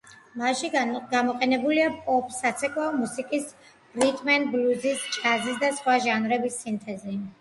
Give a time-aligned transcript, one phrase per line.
[0.41, 0.69] მასში
[1.15, 3.45] გამოყენებულია პოპ, საცეკვაო მუსიკის,
[4.05, 7.21] რიტმ ენ ბლუზის, ჯაზისა და სხვა ჟანრების სინთეზი.